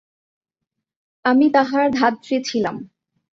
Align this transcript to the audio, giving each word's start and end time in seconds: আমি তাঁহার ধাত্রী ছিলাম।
আমি 1.25 1.45
তাঁহার 1.49 1.85
ধাত্রী 1.91 2.35
ছিলাম। 2.43 2.75